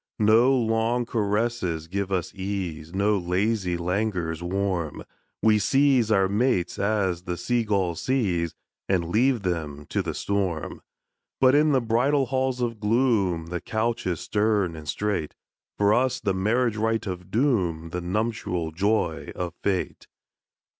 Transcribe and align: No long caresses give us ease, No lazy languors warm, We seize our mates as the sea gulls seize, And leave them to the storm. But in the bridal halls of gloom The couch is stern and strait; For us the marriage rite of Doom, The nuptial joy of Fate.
No 0.17 0.51
long 0.51 1.05
caresses 1.05 1.87
give 1.87 2.11
us 2.11 2.33
ease, 2.33 2.91
No 2.91 3.19
lazy 3.19 3.77
languors 3.77 4.41
warm, 4.41 5.03
We 5.43 5.59
seize 5.59 6.09
our 6.11 6.27
mates 6.27 6.79
as 6.79 7.25
the 7.25 7.37
sea 7.37 7.63
gulls 7.63 8.01
seize, 8.01 8.55
And 8.89 9.09
leave 9.09 9.43
them 9.43 9.85
to 9.89 10.01
the 10.01 10.15
storm. 10.15 10.81
But 11.39 11.53
in 11.53 11.71
the 11.71 11.81
bridal 11.81 12.25
halls 12.25 12.61
of 12.61 12.79
gloom 12.79 13.45
The 13.53 13.61
couch 13.61 14.07
is 14.07 14.21
stern 14.21 14.75
and 14.75 14.87
strait; 14.89 15.35
For 15.77 15.93
us 15.93 16.19
the 16.19 16.33
marriage 16.33 16.77
rite 16.77 17.05
of 17.05 17.29
Doom, 17.29 17.91
The 17.91 18.01
nuptial 18.01 18.71
joy 18.71 19.31
of 19.35 19.53
Fate. 19.61 20.07